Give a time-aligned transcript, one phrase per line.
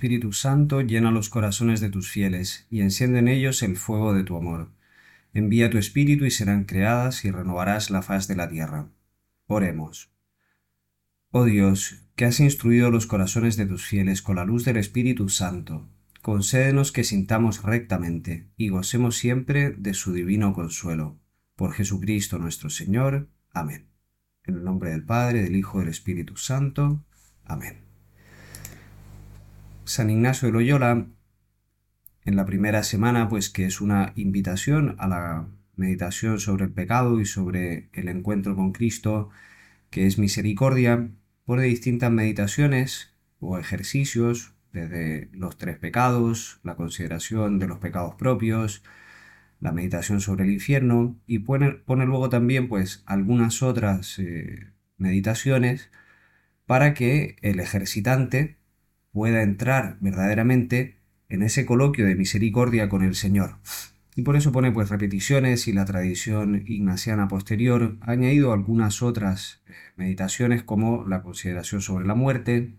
[0.00, 4.24] Espíritu Santo, llena los corazones de tus fieles, y enciende en ellos el fuego de
[4.24, 4.70] tu amor.
[5.34, 8.88] Envía tu Espíritu y serán creadas y renovarás la faz de la tierra.
[9.46, 10.10] Oremos.
[11.32, 15.28] Oh Dios, que has instruido los corazones de tus fieles con la luz del Espíritu
[15.28, 15.86] Santo,
[16.22, 21.18] concédenos que sintamos rectamente y gocemos siempre de su divino consuelo.
[21.56, 23.28] Por Jesucristo nuestro Señor.
[23.52, 23.90] Amén.
[24.44, 27.04] En el nombre del Padre, del Hijo y del Espíritu Santo.
[27.44, 27.89] Amén.
[29.90, 31.08] San Ignacio de Loyola,
[32.24, 37.20] en la primera semana, pues que es una invitación a la meditación sobre el pecado
[37.20, 39.30] y sobre el encuentro con Cristo,
[39.90, 41.10] que es misericordia,
[41.44, 48.84] pone distintas meditaciones o ejercicios, desde los tres pecados, la consideración de los pecados propios,
[49.58, 55.90] la meditación sobre el infierno, y pone, luego también pues algunas otras eh, meditaciones
[56.66, 58.59] para que el ejercitante
[59.12, 60.96] pueda entrar verdaderamente
[61.28, 63.56] en ese coloquio de misericordia con el Señor.
[64.16, 69.62] Y por eso pone pues repeticiones y la tradición ignaciana posterior ha añadido algunas otras
[69.96, 72.74] meditaciones como la consideración sobre la muerte.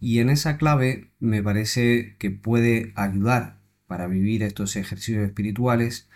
[0.00, 6.08] Y en esa clave me parece que puede ayudar para vivir estos ejercicios espirituales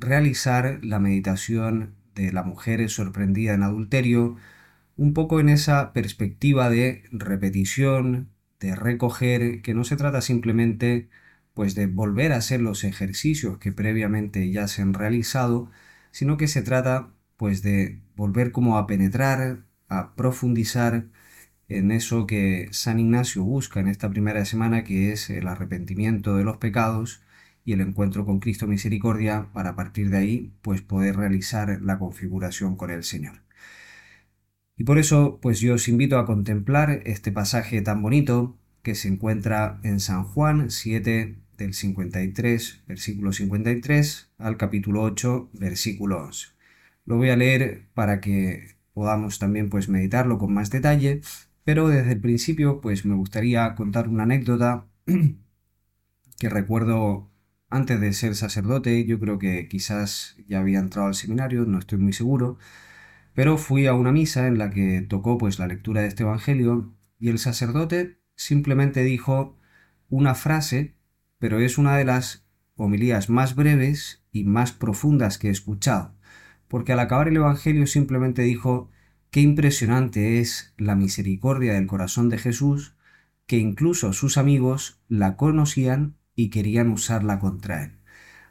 [0.00, 4.36] realizar la meditación de la mujer sorprendida en adulterio,
[4.98, 11.08] un poco en esa perspectiva de repetición, de recoger, que no se trata simplemente
[11.54, 15.70] pues de volver a hacer los ejercicios que previamente ya se han realizado,
[16.10, 21.06] sino que se trata pues de volver como a penetrar, a profundizar
[21.68, 26.44] en eso que San Ignacio busca en esta primera semana, que es el arrepentimiento de
[26.44, 27.22] los pecados
[27.64, 31.98] y el encuentro con Cristo Misericordia, para a partir de ahí pues poder realizar la
[31.98, 33.47] configuración con el Señor.
[34.78, 39.08] Y por eso, pues yo os invito a contemplar este pasaje tan bonito que se
[39.08, 46.46] encuentra en San Juan 7 del 53, versículo 53 al capítulo 8, versículo 11.
[47.06, 51.22] Lo voy a leer para que podamos también pues meditarlo con más detalle,
[51.64, 54.86] pero desde el principio pues me gustaría contar una anécdota
[56.38, 57.28] que recuerdo
[57.68, 61.98] antes de ser sacerdote, yo creo que quizás ya había entrado al seminario, no estoy
[61.98, 62.58] muy seguro,
[63.38, 66.92] pero fui a una misa en la que tocó pues la lectura de este Evangelio
[67.20, 69.56] y el sacerdote simplemente dijo
[70.08, 70.96] una frase,
[71.38, 72.44] pero es una de las
[72.74, 76.16] homilías más breves y más profundas que he escuchado,
[76.66, 78.90] porque al acabar el Evangelio simplemente dijo
[79.30, 82.96] qué impresionante es la misericordia del corazón de Jesús,
[83.46, 87.97] que incluso sus amigos la conocían y querían usarla contra él.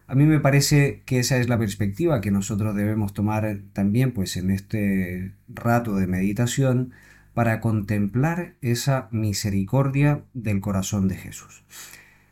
[0.08, 4.38] A mí me parece que esa es la perspectiva que nosotros debemos tomar también pues
[4.38, 6.94] en este rato de meditación
[7.34, 11.66] para contemplar esa misericordia del corazón de Jesús.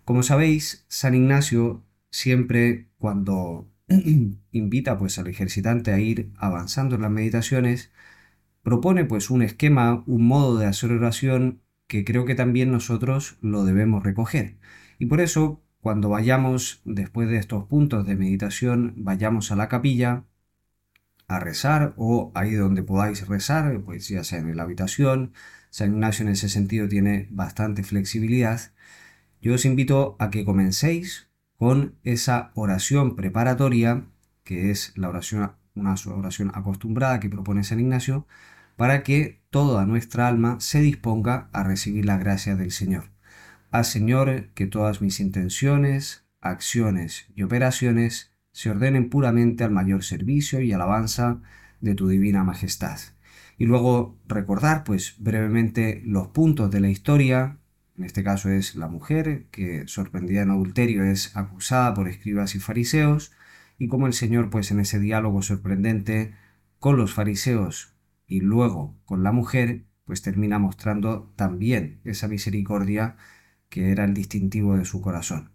[0.06, 3.70] Como sabéis, San Ignacio siempre cuando
[4.52, 7.92] invita pues al ejercitante a ir avanzando en las meditaciones,
[8.64, 13.66] propone pues un esquema, un modo de hacer oración que creo que también nosotros lo
[13.66, 14.58] debemos recoger.
[14.98, 20.24] Y por eso cuando vayamos, después de estos puntos de meditación, vayamos a la capilla
[21.28, 25.34] a rezar o ahí donde podáis rezar, pues ya sea en la habitación.
[25.70, 28.74] San Ignacio en ese sentido tiene bastante flexibilidad.
[29.40, 34.08] Yo os invito a que comencéis con esa oración preparatoria,
[34.44, 38.26] que es la oración, una oración acostumbrada que propone San Ignacio,
[38.76, 43.15] para que toda nuestra alma se disponga a recibir la gracia del Señor.
[43.78, 50.62] Haz, Señor, que todas mis intenciones, acciones y operaciones se ordenen puramente al mayor servicio
[50.62, 51.42] y alabanza
[51.82, 52.98] de tu divina majestad.
[53.58, 57.58] Y luego recordar, pues, brevemente los puntos de la historia.
[57.98, 62.60] En este caso es la mujer que, sorprendida en adulterio, es acusada por escribas y
[62.60, 63.34] fariseos,
[63.78, 66.34] y como el Señor, pues, en ese diálogo sorprendente
[66.80, 67.94] con los fariseos
[68.26, 73.18] y luego con la mujer, pues termina mostrando también esa misericordia
[73.70, 75.52] que era el distintivo de su corazón.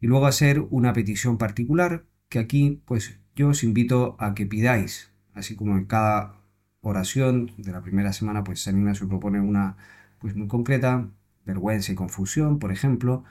[0.00, 5.12] Y luego hacer una petición particular, que aquí pues yo os invito a que pidáis,
[5.34, 6.42] así como en cada
[6.80, 9.76] oración de la primera semana, pues San Ignacio propone una
[10.18, 11.10] pues muy concreta,
[11.44, 13.24] vergüenza y confusión, por ejemplo,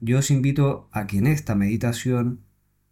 [0.00, 2.44] yo os invito a que en esta meditación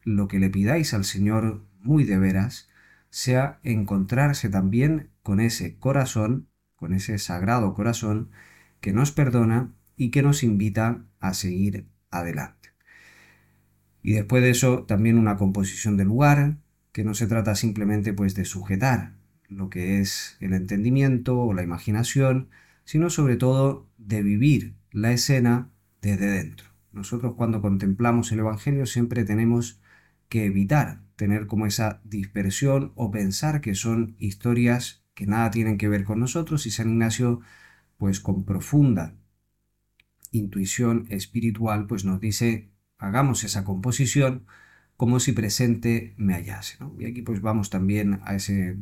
[0.03, 2.69] lo que le pidáis al Señor muy de veras
[3.11, 8.31] sea encontrarse también con ese corazón, con ese sagrado corazón
[8.81, 12.71] que nos perdona y que nos invita a seguir adelante.
[14.03, 16.59] Y después de eso también una composición del lugar,
[16.93, 19.15] que no se trata simplemente pues de sujetar
[19.49, 22.49] lo que es el entendimiento o la imaginación,
[22.85, 25.71] sino sobre todo de vivir la escena
[26.01, 26.69] desde dentro.
[26.93, 29.81] Nosotros cuando contemplamos el Evangelio siempre tenemos
[30.29, 35.89] que evitar tener como esa dispersión o pensar que son historias que nada tienen que
[35.89, 37.41] ver con nosotros y San Ignacio
[37.99, 39.15] pues con profunda
[40.39, 44.47] intuición espiritual pues nos dice hagamos esa composición
[44.97, 46.79] como si presente me hallase.
[46.99, 48.79] Y aquí pues vamos también a ese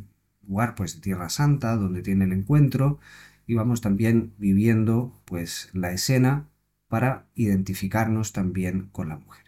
[0.47, 3.01] lugar pues de Tierra Santa donde tiene el encuentro
[3.47, 6.49] y vamos también viviendo pues la escena
[6.89, 9.45] para identificarnos también con la mujer.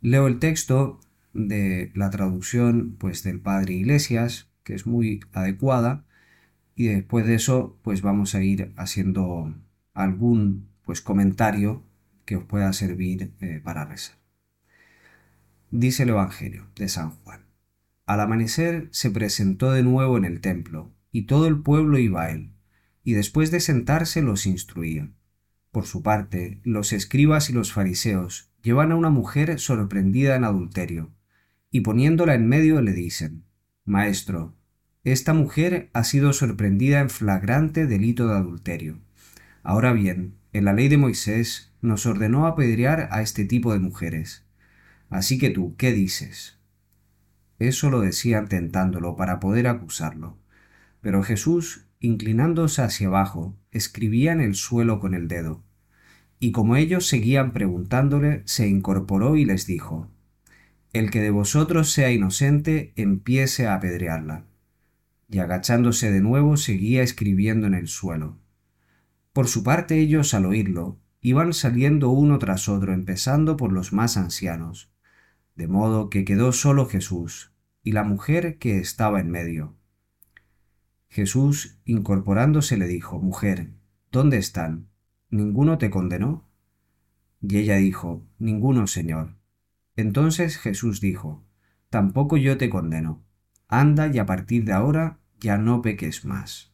[0.00, 1.00] Leo el texto
[1.32, 6.04] de la traducción pues del Padre Iglesias, que es muy adecuada,
[6.76, 9.54] y después de eso pues vamos a ir haciendo
[9.92, 11.82] algún pues comentario
[12.24, 14.16] que os pueda servir eh, para rezar.
[15.70, 17.46] Dice el Evangelio de San Juan.
[18.06, 22.30] Al amanecer se presentó de nuevo en el templo, y todo el pueblo iba a
[22.30, 22.52] él,
[23.02, 25.10] y después de sentarse los instruía.
[25.72, 31.12] Por su parte, los escribas y los fariseos llevan a una mujer sorprendida en adulterio,
[31.70, 33.44] y poniéndola en medio le dicen,
[33.84, 34.54] Maestro,
[35.02, 39.00] esta mujer ha sido sorprendida en flagrante delito de adulterio.
[39.62, 44.44] Ahora bien, en la ley de Moisés nos ordenó apedrear a este tipo de mujeres.
[45.10, 46.60] Así que tú, ¿qué dices?
[47.58, 50.38] Eso lo decían tentándolo para poder acusarlo.
[51.00, 55.64] Pero Jesús, inclinándose hacia abajo, escribía en el suelo con el dedo.
[56.38, 60.08] Y como ellos seguían preguntándole, se incorporó y les dijo,
[60.92, 64.44] El que de vosotros sea inocente, empiece a apedrearla.
[65.28, 68.38] Y agachándose de nuevo, seguía escribiendo en el suelo.
[69.34, 74.16] Por su parte ellos, al oírlo, iban saliendo uno tras otro, empezando por los más
[74.16, 74.92] ancianos,
[75.56, 77.52] de modo que quedó solo Jesús
[77.82, 79.74] y la mujer que estaba en medio.
[81.08, 83.72] Jesús, incorporándose, le dijo, Mujer,
[84.12, 84.86] ¿dónde están?
[85.30, 86.48] ¿Ninguno te condenó?
[87.40, 89.34] Y ella dijo, Ninguno, Señor.
[89.96, 91.42] Entonces Jesús dijo,
[91.90, 93.24] Tampoco yo te condeno.
[93.66, 96.73] Anda y a partir de ahora ya no peques más.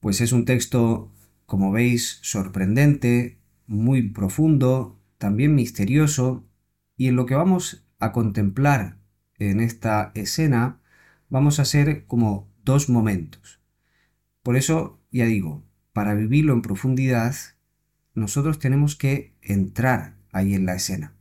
[0.00, 1.12] Pues es un texto,
[1.46, 6.44] como veis, sorprendente, muy profundo, también misterioso,
[6.96, 8.96] y en lo que vamos a contemplar
[9.38, 10.80] en esta escena
[11.28, 13.60] vamos a hacer como dos momentos.
[14.42, 15.62] Por eso, ya digo,
[15.92, 17.34] para vivirlo en profundidad,
[18.14, 21.14] nosotros tenemos que entrar ahí en la escena.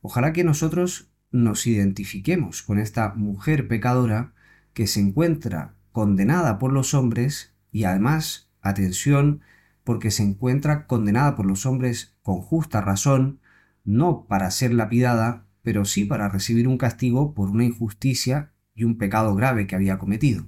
[0.00, 4.34] Ojalá que nosotros nos identifiquemos con esta mujer pecadora
[4.74, 9.42] que se encuentra condenada por los hombres y además, atención,
[9.84, 13.38] porque se encuentra condenada por los hombres con justa razón,
[13.84, 18.96] no para ser lapidada, pero sí para recibir un castigo por una injusticia y un
[18.96, 20.46] pecado grave que había cometido.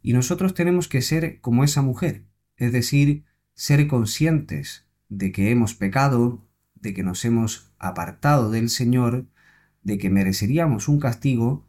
[0.00, 2.24] Y nosotros tenemos que ser como esa mujer,
[2.56, 9.26] es decir, ser conscientes de que hemos pecado, de que nos hemos apartado del Señor,
[9.82, 11.68] de que mereceríamos un castigo,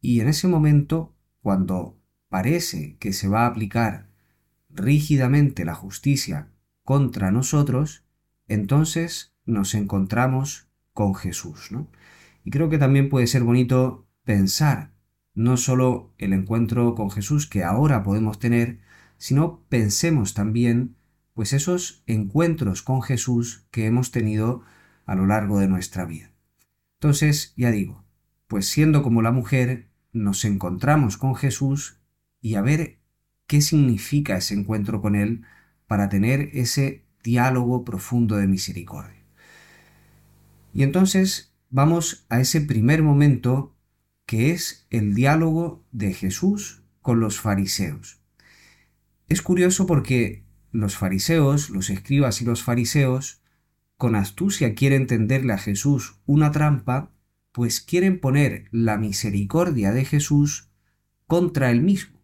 [0.00, 1.99] y en ese momento, cuando
[2.30, 4.08] parece que se va a aplicar
[4.70, 6.48] rígidamente la justicia
[6.84, 8.04] contra nosotros,
[8.48, 11.70] entonces nos encontramos con Jesús.
[11.70, 11.88] ¿no?
[12.44, 14.92] Y creo que también puede ser bonito pensar
[15.34, 18.80] no solo el encuentro con Jesús que ahora podemos tener,
[19.18, 20.96] sino pensemos también
[21.34, 24.62] pues esos encuentros con Jesús que hemos tenido
[25.06, 26.32] a lo largo de nuestra vida.
[26.94, 28.04] Entonces, ya digo,
[28.46, 31.99] pues siendo como la mujer, nos encontramos con Jesús
[32.40, 32.98] y a ver
[33.46, 35.42] qué significa ese encuentro con Él
[35.86, 39.24] para tener ese diálogo profundo de misericordia.
[40.72, 43.76] Y entonces vamos a ese primer momento
[44.26, 48.20] que es el diálogo de Jesús con los fariseos.
[49.28, 53.42] Es curioso porque los fariseos, los escribas y los fariseos,
[53.96, 57.12] con astucia quieren tenderle a Jesús una trampa,
[57.52, 60.70] pues quieren poner la misericordia de Jesús
[61.26, 62.19] contra él mismo.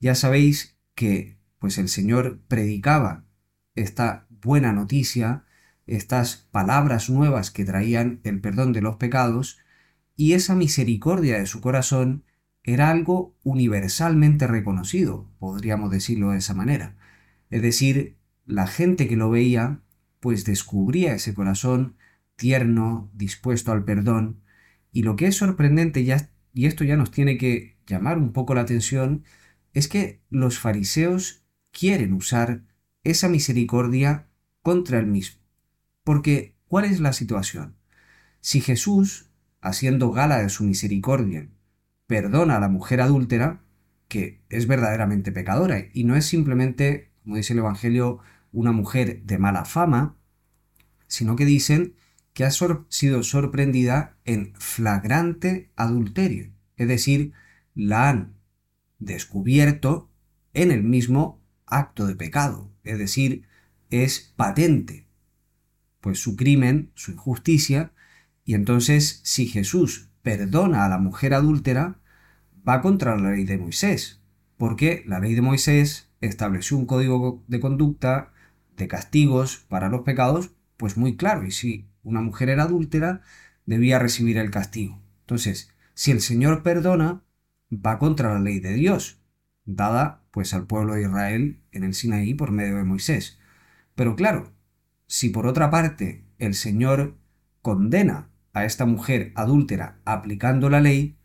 [0.00, 3.24] Ya sabéis que pues el Señor predicaba
[3.74, 5.44] esta buena noticia,
[5.86, 9.58] estas palabras nuevas que traían el perdón de los pecados,
[10.16, 12.24] y esa misericordia de su corazón
[12.62, 16.96] era algo universalmente reconocido, podríamos decirlo de esa manera.
[17.50, 19.80] Es decir, la gente que lo veía,
[20.20, 21.96] pues descubría ese corazón
[22.36, 24.42] tierno, dispuesto al perdón,
[24.92, 28.54] y lo que es sorprendente, ya, y esto ya nos tiene que llamar un poco
[28.54, 29.24] la atención,
[29.78, 32.64] es que los fariseos quieren usar
[33.04, 34.26] esa misericordia
[34.60, 35.40] contra el mismo.
[36.02, 37.76] Porque, ¿cuál es la situación?
[38.40, 39.30] Si Jesús,
[39.60, 41.48] haciendo gala de su misericordia,
[42.08, 43.62] perdona a la mujer adúltera,
[44.08, 48.18] que es verdaderamente pecadora y no es simplemente, como dice el Evangelio,
[48.50, 50.16] una mujer de mala fama,
[51.06, 51.94] sino que dicen
[52.32, 57.32] que ha sido sorprendida en flagrante adulterio, es decir,
[57.74, 58.37] la han
[58.98, 60.10] descubierto
[60.54, 63.46] en el mismo acto de pecado, es decir,
[63.90, 65.06] es patente,
[66.00, 67.92] pues su crimen, su injusticia,
[68.44, 72.00] y entonces si Jesús perdona a la mujer adúltera,
[72.66, 74.20] va contra la ley de Moisés,
[74.56, 78.32] porque la ley de Moisés estableció un código de conducta
[78.76, 83.22] de castigos para los pecados, pues muy claro, y si una mujer era adúltera,
[83.66, 85.00] debía recibir el castigo.
[85.20, 87.22] Entonces, si el Señor perdona,
[87.70, 89.20] va contra la ley de Dios,
[89.64, 93.38] dada pues al pueblo de Israel en el Sinaí por medio de Moisés.
[93.94, 94.52] Pero claro,
[95.06, 97.16] si por otra parte el Señor
[97.62, 101.18] condena a esta mujer adúltera aplicando la ley,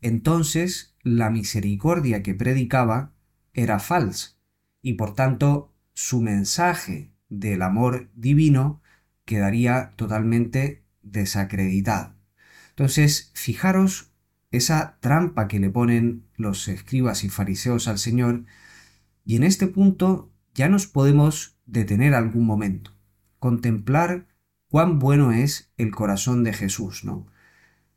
[0.00, 3.12] entonces la misericordia que predicaba
[3.54, 4.36] era falsa
[4.82, 8.80] y por tanto su mensaje del amor divino
[9.24, 12.14] quedaría totalmente desacreditado.
[12.70, 14.07] Entonces, fijaros
[14.50, 18.44] esa trampa que le ponen los escribas y fariseos al Señor,
[19.24, 22.92] y en este punto ya nos podemos detener algún momento,
[23.38, 24.26] contemplar
[24.68, 27.26] cuán bueno es el corazón de Jesús, ¿no?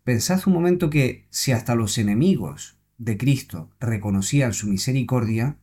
[0.03, 5.57] Pensad un momento que si hasta los enemigos de Cristo reconocían su misericordia,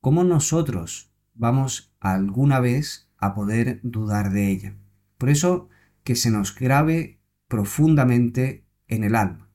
[0.00, 4.76] ¿cómo nosotros vamos alguna vez a poder dudar de ella?
[5.16, 5.68] Por eso
[6.04, 9.47] que se nos grabe profundamente en el alma.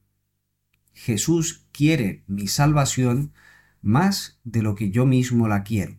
[0.94, 3.34] Jesús quiere mi salvación
[3.82, 5.98] más de lo que yo mismo la quiero.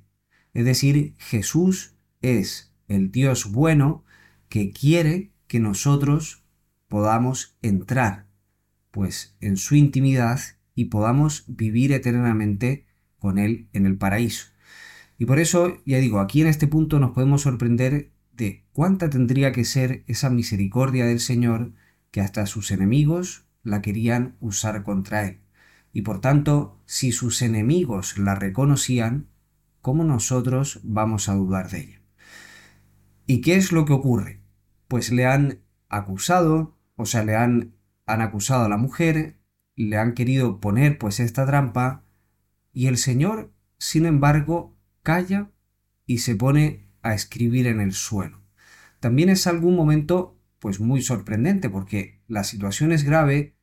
[0.54, 4.04] Es decir, Jesús es el Dios bueno
[4.48, 6.44] que quiere que nosotros
[6.88, 8.26] podamos entrar
[8.90, 10.40] pues en su intimidad
[10.74, 12.86] y podamos vivir eternamente
[13.18, 14.46] con Él en el paraíso.
[15.18, 19.52] Y por eso, ya digo, aquí en este punto nos podemos sorprender de cuánta tendría
[19.52, 21.72] que ser esa misericordia del Señor
[22.10, 25.40] que hasta sus enemigos la querían usar contra Él.
[25.92, 29.28] Y por tanto, si sus enemigos la reconocían,
[29.80, 32.02] ¿cómo nosotros vamos a dudar de ella?
[33.26, 34.40] ¿Y qué es lo que ocurre?
[34.86, 37.74] Pues le han acusado, o sea, le han,
[38.06, 39.38] han acusado a la mujer,
[39.76, 42.04] le han querido poner pues esta trampa,
[42.72, 45.50] y el Señor, sin embargo, calla
[46.06, 48.42] y se pone a escribir en el suelo.
[49.00, 53.53] También es algún momento pues muy sorprendente porque la situación es grave,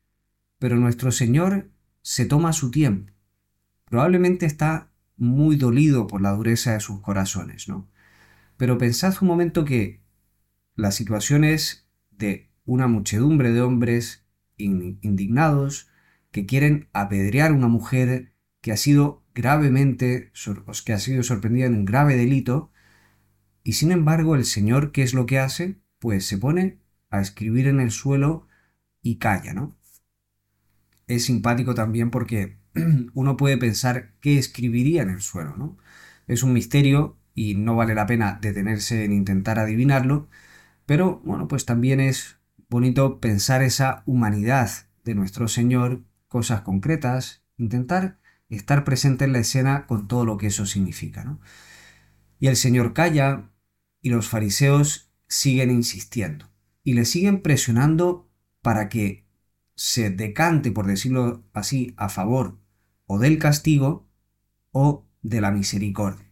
[0.62, 3.12] pero nuestro Señor se toma su tiempo.
[3.86, 7.90] Probablemente está muy dolido por la dureza de sus corazones, ¿no?
[8.58, 10.04] Pero pensad un momento que
[10.76, 14.24] la situación es de una muchedumbre de hombres
[14.56, 15.88] indignados
[16.30, 20.30] que quieren apedrear a una mujer que ha sido gravemente,
[20.84, 22.70] que ha sido sorprendida en un grave delito
[23.64, 25.80] y sin embargo, el Señor, ¿qué es lo que hace?
[25.98, 26.78] Pues se pone
[27.10, 28.46] a escribir en el suelo
[29.02, 29.76] y calla, ¿no?
[31.06, 32.58] Es simpático también porque
[33.14, 35.78] uno puede pensar qué escribiría en el suelo, ¿no?
[36.26, 40.28] Es un misterio y no vale la pena detenerse en intentar adivinarlo,
[40.86, 44.70] pero bueno, pues también es bonito pensar esa humanidad
[45.04, 48.18] de nuestro Señor, cosas concretas, intentar
[48.48, 51.40] estar presente en la escena con todo lo que eso significa, ¿no?
[52.38, 53.52] Y el Señor calla,
[54.02, 56.50] y los fariseos siguen insistiendo
[56.82, 58.28] y le siguen presionando
[58.60, 59.21] para que
[59.74, 62.58] se decante, por decirlo así, a favor
[63.06, 64.08] o del castigo
[64.70, 66.30] o de la misericordia.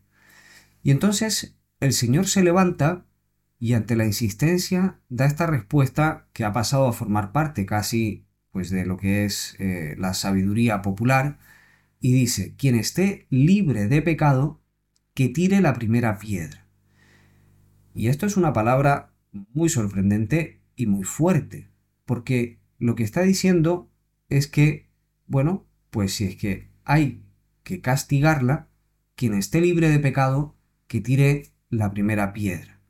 [0.82, 3.06] Y entonces el Señor se levanta
[3.58, 8.70] y ante la insistencia da esta respuesta que ha pasado a formar parte casi pues
[8.70, 11.38] de lo que es eh, la sabiduría popular
[12.00, 14.60] y dice, quien esté libre de pecado,
[15.14, 16.66] que tire la primera piedra.
[17.94, 21.68] Y esto es una palabra muy sorprendente y muy fuerte,
[22.06, 23.92] porque lo que está diciendo
[24.28, 24.88] es que,
[25.26, 27.22] bueno, pues si es que hay
[27.62, 28.68] que castigarla,
[29.14, 30.56] quien esté libre de pecado,
[30.88, 32.80] que tire la primera piedra.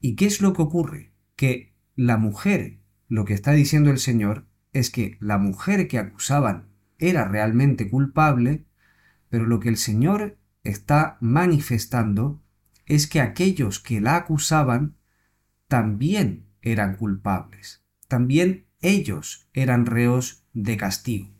[0.00, 1.12] ¿Y qué es lo que ocurre?
[1.36, 6.68] Que la mujer, lo que está diciendo el Señor, es que la mujer que acusaban
[6.98, 8.64] era realmente culpable,
[9.28, 12.40] pero lo que el Señor está manifestando
[12.86, 14.96] es que aquellos que la acusaban
[15.66, 21.30] también eran culpables, también ellos eran reos de castigo.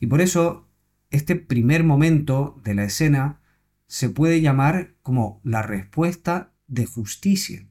[0.00, 0.68] Y por eso
[1.10, 3.40] este primer momento de la escena
[3.86, 7.68] se puede llamar como la respuesta de justicia.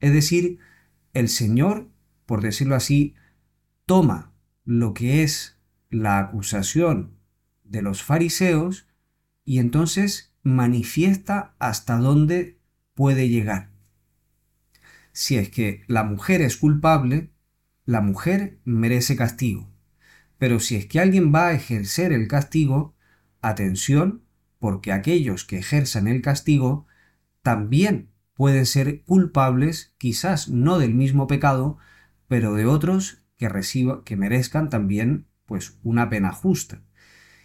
[0.00, 0.58] Es decir,
[1.12, 1.90] el Señor,
[2.26, 3.14] por decirlo así,
[3.86, 4.32] toma
[4.64, 5.58] lo que es
[5.90, 7.18] la acusación
[7.64, 8.86] de los fariseos
[9.44, 12.58] y entonces manifiesta hasta dónde
[12.94, 13.70] puede llegar.
[15.12, 17.30] Si es que la mujer es culpable,
[17.84, 19.70] la mujer merece castigo.
[20.38, 22.94] Pero si es que alguien va a ejercer el castigo,
[23.40, 24.22] atención,
[24.58, 26.86] porque aquellos que ejerzan el castigo
[27.42, 31.78] también pueden ser culpables, quizás no del mismo pecado,
[32.26, 36.82] pero de otros que reciba, que merezcan también pues una pena justa.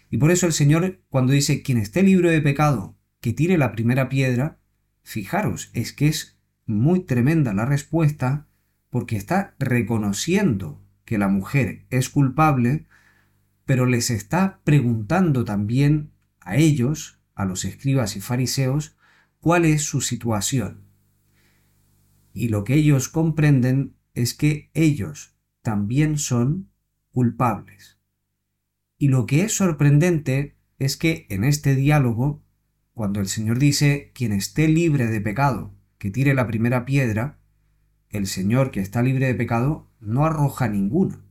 [0.08, 3.72] Y por eso el Señor cuando dice quien esté libre de pecado, que tire la
[3.72, 4.58] primera piedra,
[5.02, 8.48] fijaros, es que es muy tremenda la respuesta
[8.90, 12.86] porque está reconociendo que la mujer es culpable,
[13.64, 18.96] pero les está preguntando también a ellos, a los escribas y fariseos,
[19.40, 20.84] cuál es su situación.
[22.32, 26.70] Y lo que ellos comprenden es que ellos también son
[27.10, 27.98] culpables.
[28.98, 32.42] Y lo que es sorprendente es que en este diálogo,
[32.92, 37.39] cuando el Señor dice, quien esté libre de pecado, que tire la primera piedra,
[38.10, 41.22] el Señor que está libre de pecado no arroja ninguno.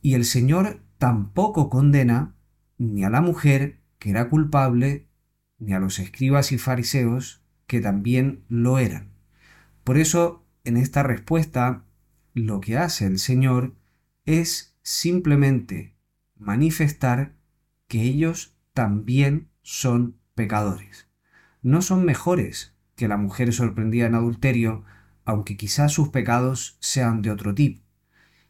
[0.00, 2.36] Y el Señor tampoco condena
[2.78, 5.08] ni a la mujer que era culpable,
[5.58, 9.14] ni a los escribas y fariseos que también lo eran.
[9.82, 11.84] Por eso, en esta respuesta,
[12.32, 13.74] lo que hace el Señor
[14.24, 15.96] es simplemente
[16.36, 17.36] manifestar
[17.88, 21.08] que ellos también son pecadores.
[21.62, 24.84] No son mejores que la mujer sorprendida en adulterio,
[25.24, 27.82] aunque quizás sus pecados sean de otro tipo.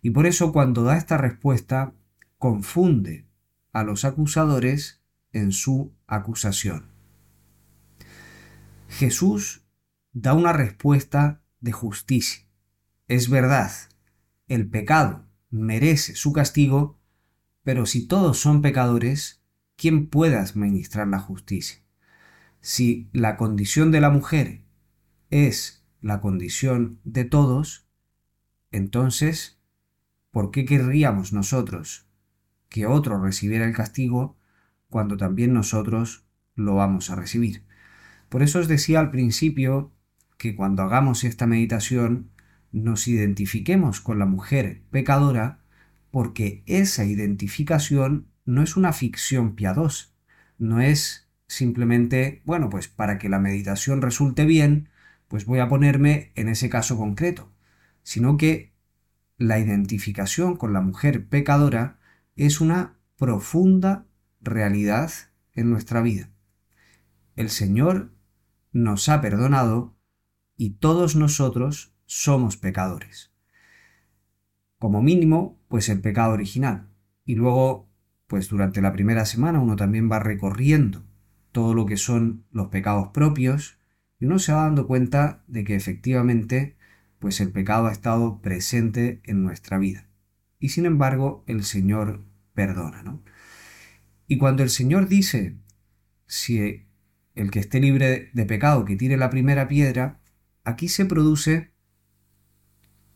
[0.03, 1.95] Y por eso cuando da esta respuesta,
[2.39, 3.27] confunde
[3.73, 5.01] a los acusadores
[5.33, 6.87] en su acusación.
[8.89, 9.65] Jesús
[10.13, 12.47] da una respuesta de justicia.
[13.09, 13.73] Es verdad,
[14.47, 16.99] el pecado merece su castigo,
[17.63, 19.43] pero si todos son pecadores,
[19.77, 21.83] ¿quién puede administrar la justicia?
[22.61, 24.65] Si la condición de la mujer
[25.31, 27.87] es la condición de todos,
[28.71, 29.59] entonces,
[30.31, 32.07] ¿por qué querríamos nosotros
[32.69, 34.37] que otro recibiera el castigo
[34.91, 37.65] cuando también nosotros lo vamos a recibir?
[38.29, 39.93] Por eso os decía al principio
[40.37, 42.29] que cuando hagamos esta meditación
[42.71, 45.61] nos identifiquemos con la mujer pecadora
[46.11, 50.09] porque esa identificación no es una ficción piadosa,
[50.59, 54.91] no es simplemente, bueno, pues para que la meditación resulte bien,
[55.35, 57.51] pues voy a ponerme en ese caso concreto,
[58.05, 58.73] sino que
[59.37, 61.99] la identificación con la mujer pecadora
[62.37, 64.07] es una profunda
[64.41, 65.11] realidad
[65.53, 66.31] en nuestra vida.
[67.35, 68.13] El Señor
[68.71, 69.97] nos ha perdonado
[70.57, 73.33] y todos nosotros somos pecadores.
[74.79, 76.91] Como mínimo, pues el pecado original.
[77.25, 77.89] Y luego,
[78.29, 81.03] pues durante la primera semana uno también va recorriendo
[81.51, 83.81] todo lo que son los pecados propios
[84.19, 86.77] y uno se va dando cuenta de que efectivamente
[87.19, 90.09] pues el pecado ha estado presente en nuestra vida.
[90.59, 93.23] Y sin embargo, el Señor perdona, ¿no?
[94.27, 95.57] Y cuando el Señor dice,
[96.27, 96.87] si
[97.35, 100.21] el que esté libre de pecado que tire la primera piedra,
[100.65, 101.73] aquí se produce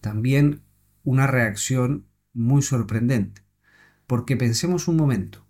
[0.00, 0.62] también
[1.04, 3.42] una reacción muy sorprendente.
[4.06, 5.46] Porque pensemos un momento,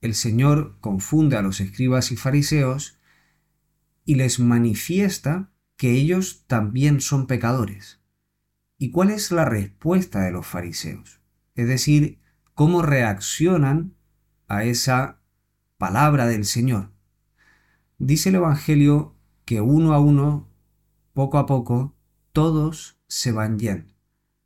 [0.00, 2.97] el Señor confunde a los escribas y fariseos
[4.08, 8.00] y les manifiesta que ellos también son pecadores.
[8.78, 11.20] ¿Y cuál es la respuesta de los fariseos?
[11.54, 12.18] Es decir,
[12.54, 13.98] cómo reaccionan
[14.46, 15.20] a esa
[15.76, 16.90] palabra del Señor.
[17.98, 20.48] Dice el Evangelio que uno a uno,
[21.12, 21.94] poco a poco,
[22.32, 23.92] todos se van yendo,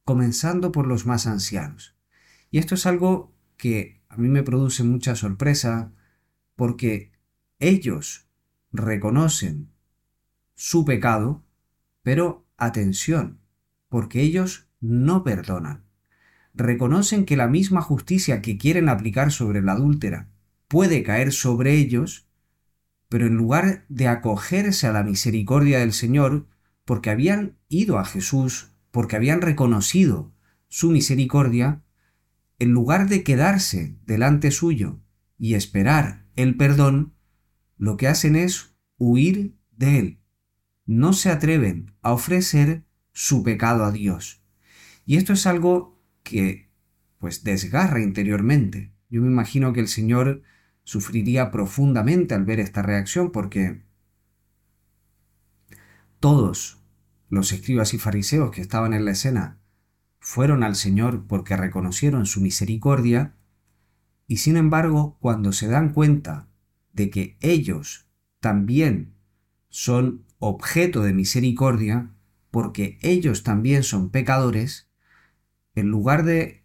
[0.02, 1.96] comenzando por los más ancianos.
[2.50, 5.92] Y esto es algo que a mí me produce mucha sorpresa
[6.56, 7.12] porque
[7.60, 8.26] ellos
[8.72, 9.70] reconocen
[10.54, 11.44] su pecado,
[12.02, 13.40] pero atención,
[13.88, 15.84] porque ellos no perdonan.
[16.54, 20.28] Reconocen que la misma justicia que quieren aplicar sobre la adúltera
[20.68, 22.26] puede caer sobre ellos,
[23.08, 26.46] pero en lugar de acogerse a la misericordia del Señor,
[26.84, 30.32] porque habían ido a Jesús, porque habían reconocido
[30.68, 31.82] su misericordia,
[32.58, 35.00] en lugar de quedarse delante suyo
[35.38, 37.14] y esperar el perdón,
[37.76, 40.20] lo que hacen es huir de él.
[40.86, 44.42] No se atreven a ofrecer su pecado a Dios.
[45.04, 46.70] Y esto es algo que
[47.18, 48.92] pues desgarra interiormente.
[49.08, 50.42] Yo me imagino que el Señor
[50.84, 53.82] sufriría profundamente al ver esta reacción porque
[56.18, 56.82] todos
[57.28, 59.58] los escribas y fariseos que estaban en la escena
[60.18, 63.34] fueron al Señor porque reconocieron su misericordia
[64.28, 66.48] Y sin embargo, cuando se dan cuenta
[66.92, 68.08] de que ellos
[68.40, 69.14] también
[69.68, 72.10] son objeto de misericordia,
[72.50, 74.90] porque ellos también son pecadores,
[75.74, 76.64] en lugar de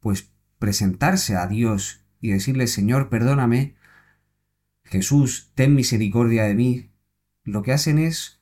[0.00, 3.76] pues presentarse a Dios y decirle, Señor, perdóname,
[4.84, 6.90] Jesús, ten misericordia de mí,
[7.44, 8.40] lo que hacen es,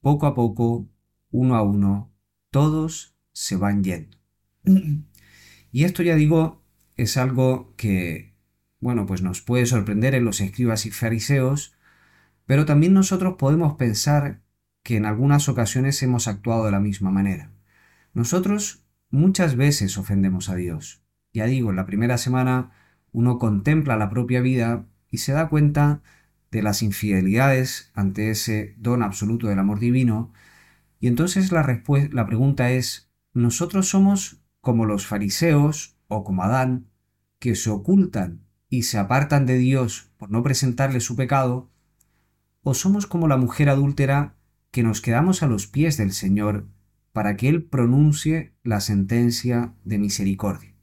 [0.00, 0.88] poco a poco,
[1.30, 2.12] uno a uno,
[2.50, 4.18] todos se van yendo.
[5.74, 6.62] Y esto ya digo,
[6.96, 8.31] es algo que,
[8.82, 11.72] bueno, pues nos puede sorprender en los escribas y fariseos,
[12.46, 14.42] pero también nosotros podemos pensar
[14.82, 17.52] que en algunas ocasiones hemos actuado de la misma manera.
[18.12, 21.04] Nosotros muchas veces ofendemos a Dios.
[21.32, 22.72] Ya digo, en la primera semana
[23.12, 26.02] uno contempla la propia vida y se da cuenta
[26.50, 30.32] de las infidelidades ante ese don absoluto del amor divino,
[30.98, 36.88] y entonces la, la pregunta es, ¿nosotros somos como los fariseos o como Adán,
[37.38, 41.70] que se ocultan y se apartan de Dios por no presentarle su pecado,
[42.62, 44.34] o somos como la mujer adúltera
[44.70, 46.66] que nos quedamos a los pies del Señor
[47.12, 50.74] para que Él pronuncie la sentencia de misericordia.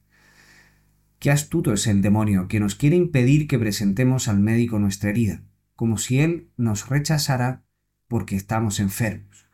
[1.18, 5.42] Qué astuto es el demonio que nos quiere impedir que presentemos al médico nuestra herida,
[5.74, 7.64] como si Él nos rechazara
[8.06, 9.48] porque estamos enfermos.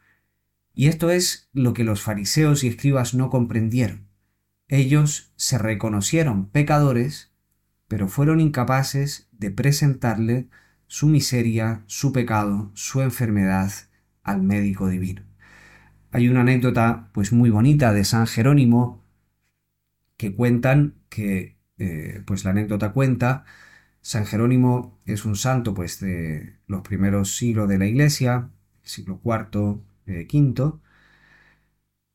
[0.74, 4.08] Y esto es lo que los fariseos y escribas no comprendieron.
[4.68, 7.32] Ellos se reconocieron pecadores,
[7.88, 10.48] pero fueron incapaces de presentarle
[10.86, 13.72] su miseria, su pecado, su enfermedad
[14.22, 15.22] al médico divino.
[16.12, 19.04] Hay una anécdota pues muy bonita de San Jerónimo
[20.16, 23.44] que cuentan que eh, pues la anécdota cuenta
[24.00, 28.50] San Jerónimo es un santo pues de los primeros siglos de la Iglesia,
[28.82, 30.80] siglo IV, V,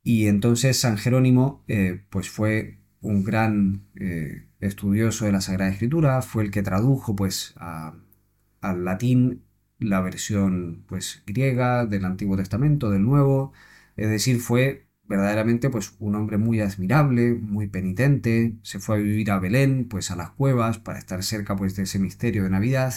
[0.03, 6.22] y entonces San Jerónimo eh, pues fue un gran eh, estudioso de la Sagrada Escritura,
[6.22, 9.44] fue el que tradujo pues al latín
[9.80, 13.54] la versión pues griega del Antiguo Testamento, del Nuevo,
[13.98, 19.32] es decir, fue verdaderamente pues un hombre muy admirable, muy penitente, se fue a vivir
[19.32, 22.94] a Belén, pues a las cuevas para estar cerca pues de ese misterio de Navidad.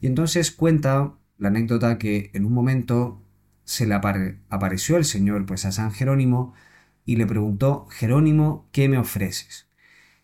[0.00, 3.22] Y entonces cuenta la anécdota que en un momento
[3.64, 6.54] se le apareció el Señor pues a San Jerónimo
[7.04, 9.68] y le preguntó, Jerónimo, ¿qué me ofreces?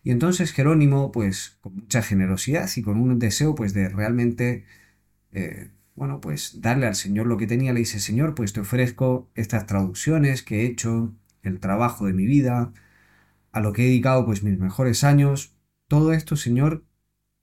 [0.03, 4.65] Y entonces Jerónimo, pues con mucha generosidad y con un deseo pues de realmente,
[5.31, 9.29] eh, bueno, pues darle al Señor lo que tenía, le dice, Señor, pues te ofrezco
[9.35, 11.13] estas traducciones que he hecho,
[11.43, 12.73] el trabajo de mi vida,
[13.51, 15.55] a lo que he dedicado pues mis mejores años,
[15.87, 16.85] todo esto, Señor,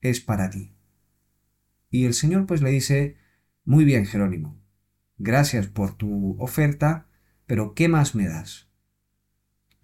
[0.00, 0.72] es para ti.
[1.90, 3.16] Y el Señor pues le dice,
[3.64, 4.58] muy bien, Jerónimo,
[5.18, 7.06] gracias por tu oferta,
[7.46, 8.65] pero ¿qué más me das?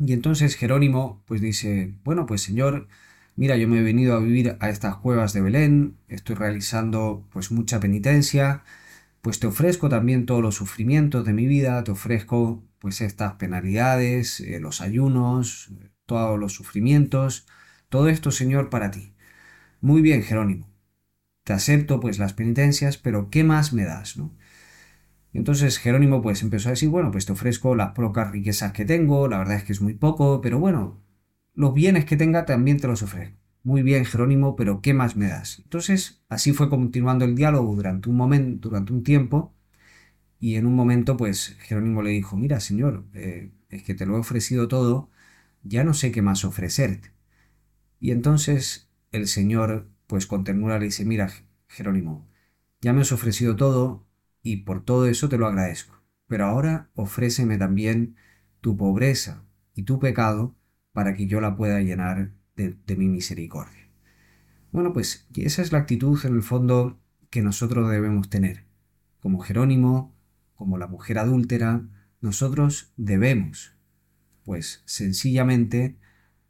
[0.05, 2.89] Y entonces Jerónimo pues dice, bueno, pues Señor,
[3.37, 7.53] mira, yo me he venido a vivir a estas cuevas de Belén, estoy realizando pues
[7.53, 8.65] mucha penitencia,
[9.23, 14.41] pues te ofrezco también todos los sufrimientos de mi vida, te ofrezco pues estas penalidades,
[14.41, 15.71] eh, los ayunos,
[16.07, 17.47] todos los sufrimientos,
[17.89, 19.15] todo esto, Señor, para ti.
[19.81, 20.69] Muy bien, Jerónimo.
[21.45, 24.35] Te acepto pues las penitencias, pero ¿qué más me das, no?
[25.33, 29.29] Entonces Jerónimo pues empezó a decir, bueno, pues te ofrezco las pocas riquezas que tengo,
[29.29, 31.03] la verdad es que es muy poco, pero bueno,
[31.55, 33.37] los bienes que tenga también te los ofrezco.
[33.65, 35.61] Muy bien, Jerónimo, pero ¿qué más me das?
[35.61, 39.55] Entonces, así fue continuando el diálogo durante un momento, durante un tiempo,
[40.41, 44.17] y en un momento, pues Jerónimo le dijo, mira, señor, eh, es que te lo
[44.17, 45.11] he ofrecido todo,
[45.63, 47.13] ya no sé qué más ofrecerte.
[48.01, 51.31] Y entonces el Señor, pues con ternura le dice, mira,
[51.69, 52.27] Jerónimo,
[52.81, 54.05] ya me has ofrecido todo,
[54.43, 56.03] y por todo eso te lo agradezco.
[56.27, 58.17] Pero ahora ofréceme también
[58.61, 60.57] tu pobreza y tu pecado
[60.93, 63.89] para que yo la pueda llenar de, mi misericordia.
[64.71, 67.01] Bueno, pues esa es la actitud en el fondo
[67.31, 68.65] que nosotros debemos tener.
[69.21, 70.15] Como Jerónimo,
[70.55, 71.83] como la mujer adúltera,
[72.21, 73.75] nosotros debemos,
[74.45, 75.99] pues sencillamente,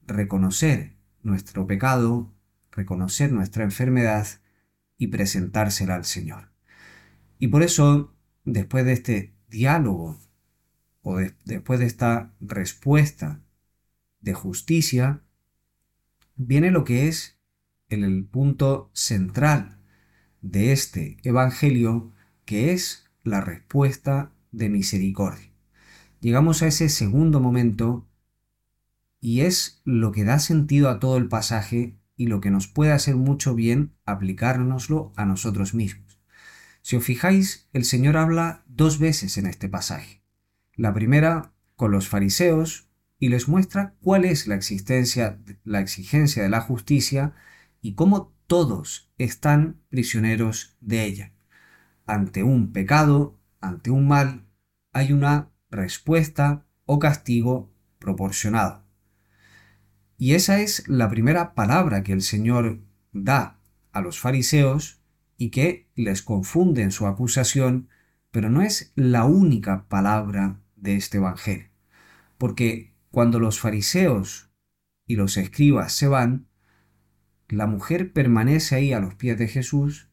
[0.07, 2.35] reconocer nuestro pecado,
[2.71, 4.27] reconocer nuestra enfermedad
[4.97, 6.52] y presentársela al Señor.
[7.43, 10.17] Y por eso, después de este diálogo
[11.01, 13.43] o después de esta respuesta
[14.21, 15.25] de justicia,
[16.37, 17.41] viene lo que es
[17.89, 19.81] el punto central
[20.41, 22.13] de este Evangelio,
[22.45, 25.51] que es la respuesta de misericordia.
[26.21, 28.09] Llegamos a ese segundo momento
[29.19, 32.93] y es lo que da sentido a todo el pasaje y lo que nos puede
[32.93, 36.02] hacer mucho bien aplicárnoslo a nosotros mismos.
[36.83, 40.23] Si os fijáis, el Señor habla dos veces en este pasaje.
[40.75, 46.49] La primera con los fariseos y les muestra cuál es la existencia, la exigencia de
[46.49, 47.35] la justicia
[47.81, 51.33] y cómo todos están prisioneros de ella.
[52.05, 54.47] Ante un pecado, ante un mal,
[54.93, 58.85] hay una respuesta o castigo proporcionado.
[60.19, 62.81] Y esa es la primera palabra que el Señor
[63.13, 63.61] da
[63.93, 65.02] a los fariseos
[65.37, 67.89] y que les confunde en su acusación,
[68.31, 71.69] pero no es la única palabra de este Evangelio.
[72.39, 74.51] Porque cuando los fariseos
[75.07, 76.49] y los escribas se van,
[77.49, 80.09] la mujer permanece ahí a los pies de Jesús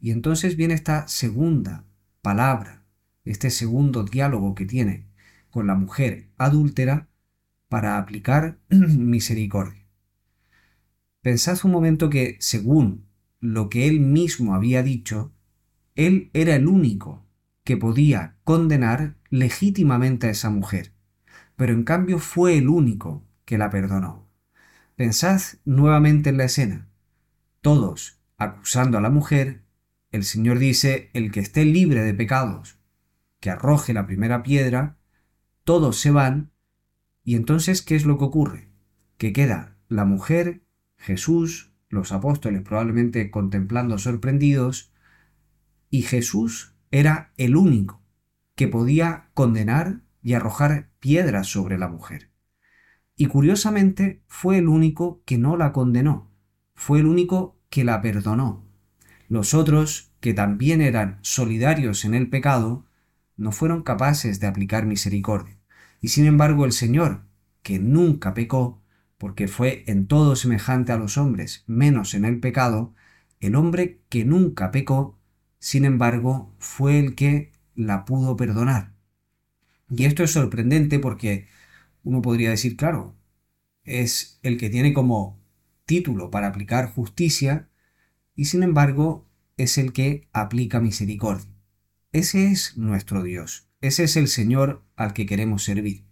[0.00, 1.84] y entonces viene esta segunda
[2.22, 2.84] palabra,
[3.24, 5.08] este segundo diálogo que tiene
[5.50, 7.08] con la mujer adúltera
[7.68, 9.86] para aplicar misericordia.
[11.20, 13.07] Pensad un momento que, según
[13.40, 15.32] lo que él mismo había dicho,
[15.94, 17.24] él era el único
[17.64, 20.92] que podía condenar legítimamente a esa mujer,
[21.56, 24.28] pero en cambio fue el único que la perdonó.
[24.96, 26.88] Pensad nuevamente en la escena.
[27.60, 29.62] Todos acusando a la mujer,
[30.10, 32.78] el Señor dice, el que esté libre de pecados,
[33.40, 34.96] que arroje la primera piedra,
[35.64, 36.52] todos se van,
[37.24, 38.68] y entonces, ¿qué es lo que ocurre?
[39.18, 40.62] Que queda la mujer,
[40.96, 44.92] Jesús, los apóstoles probablemente contemplando sorprendidos,
[45.90, 48.02] y Jesús era el único
[48.54, 52.28] que podía condenar y arrojar piedras sobre la mujer
[53.20, 56.30] y curiosamente fue el único que no la condenó,
[56.74, 58.64] fue el único que la perdonó.
[59.28, 62.86] Los otros, que también eran solidarios en el pecado,
[63.36, 65.58] no fueron capaces de aplicar misericordia.
[66.00, 67.24] Y sin embargo el Señor,
[67.62, 68.80] que nunca pecó,
[69.18, 72.94] porque fue en todo semejante a los hombres, menos en el pecado,
[73.40, 75.18] el hombre que nunca pecó,
[75.58, 78.94] sin embargo, fue el que la pudo perdonar.
[79.90, 81.48] Y esto es sorprendente porque
[82.04, 83.16] uno podría decir, claro,
[83.82, 85.40] es el que tiene como
[85.84, 87.68] título para aplicar justicia
[88.34, 91.50] y sin embargo es el que aplica misericordia.
[92.12, 96.04] Ese es nuestro Dios, ese es el Señor al que queremos servir.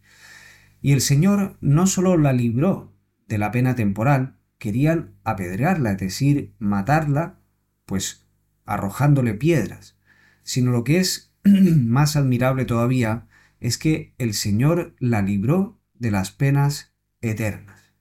[0.81, 2.96] Y el Señor no solo la libró
[3.27, 7.41] de la pena temporal, querían apedrearla, es decir, matarla,
[7.85, 8.27] pues
[8.65, 9.99] arrojándole piedras,
[10.43, 13.29] sino lo que es más admirable todavía
[13.61, 17.95] es que el Señor la libró de las penas eternas.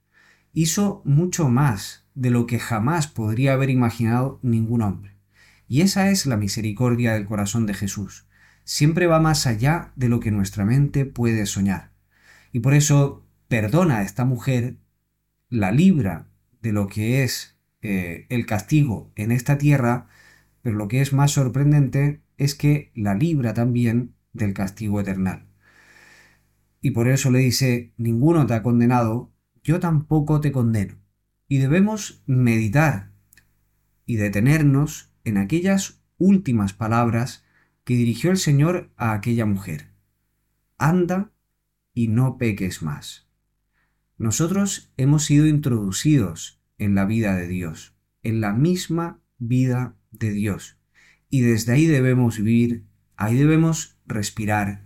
[0.54, 5.18] Hizo mucho más de lo que jamás podría haber imaginado ningún hombre.
[5.68, 8.28] Y esa es la misericordia del corazón de Jesús.
[8.64, 11.92] Siempre va más allá de lo que nuestra mente puede soñar.
[12.52, 14.78] Y por eso perdona a esta mujer,
[15.50, 16.28] la libra
[16.62, 20.08] de lo que es eh, el castigo en esta tierra,
[20.62, 25.48] pero lo que es más sorprendente es que la libra también del castigo eternal
[26.86, 31.00] y por eso le dice, ninguno te ha condenado, yo tampoco te condeno.
[31.48, 33.12] Y debemos meditar
[34.06, 37.44] y detenernos en aquellas últimas palabras
[37.86, 39.96] que dirigió el Señor a aquella mujer.
[40.78, 41.32] Anda
[41.96, 43.25] y no peques más.
[44.18, 50.78] Nosotros hemos sido introducidos en la vida de Dios, en la misma vida de Dios.
[51.30, 52.86] Y desde ahí debemos vivir,
[53.18, 54.86] ahí debemos respirar,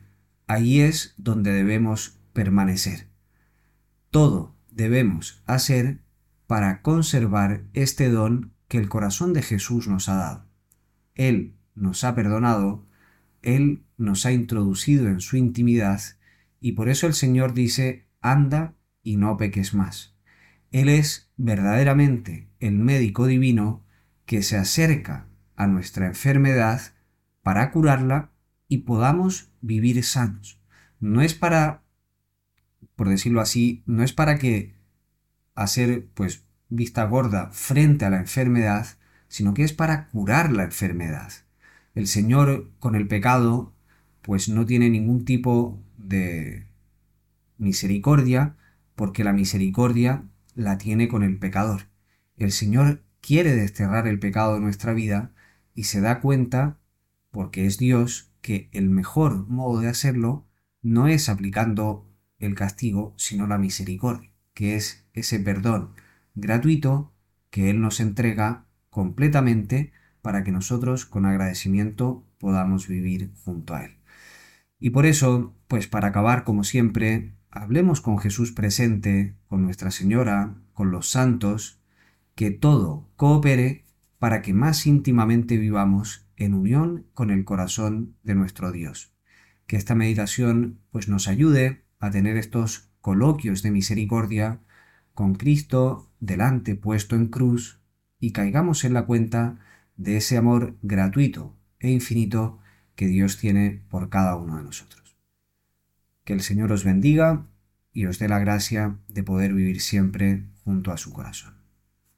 [0.49, 3.07] Ahí es donde debemos permanecer.
[4.09, 6.01] Todo debemos hacer
[6.47, 10.45] para conservar este don que el corazón de Jesús nos ha dado.
[11.13, 12.87] Él nos ha perdonado,
[13.43, 16.01] Él nos ha introducido en su intimidad
[16.59, 20.15] y por eso el Señor dice, anda y no peques más.
[20.71, 23.83] Él es verdaderamente el médico divino
[24.25, 26.81] que se acerca a nuestra enfermedad
[27.41, 28.31] para curarla
[28.67, 30.61] y podamos vivir sanos.
[30.99, 31.81] No es para,
[32.95, 34.75] por decirlo así, no es para que
[35.55, 38.85] hacer pues vista gorda frente a la enfermedad,
[39.27, 41.31] sino que es para curar la enfermedad.
[41.95, 43.73] El Señor con el pecado
[44.21, 46.67] pues no tiene ningún tipo de
[47.57, 48.55] misericordia
[48.99, 51.83] porque la misericordia la tiene con el pecador.
[52.35, 55.31] El Señor quiere desterrar el pecado de nuestra vida
[55.73, 56.81] y se da cuenta,
[57.31, 60.49] porque es Dios, que el mejor modo de hacerlo
[60.81, 65.93] no es aplicando el castigo, sino la misericordia, que es ese perdón
[66.35, 67.13] gratuito
[67.51, 73.95] que Él nos entrega completamente para que nosotros con agradecimiento podamos vivir junto a Él.
[74.77, 80.55] Y por eso, pues para acabar como siempre, hablemos con Jesús presente, con Nuestra Señora,
[80.73, 81.81] con los santos,
[82.35, 83.85] que todo coopere
[84.17, 89.13] para que más íntimamente vivamos en unión con el corazón de nuestro Dios.
[89.67, 94.61] Que esta meditación pues nos ayude a tener estos coloquios de misericordia
[95.13, 97.81] con Cristo delante puesto en cruz
[98.19, 99.59] y caigamos en la cuenta
[99.95, 102.59] de ese amor gratuito e infinito
[102.95, 104.98] que Dios tiene por cada uno de nosotros.
[106.29, 107.47] Que el Señor os bendiga
[107.91, 111.55] y os dé la gracia de poder vivir siempre junto a su corazón.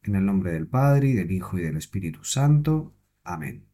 [0.03, 2.93] En el nombre del Padre, y del Hijo, y del Espíritu Santo.
[3.23, 3.70] Amén.